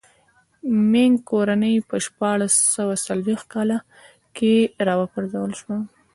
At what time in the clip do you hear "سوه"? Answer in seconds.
2.75-2.93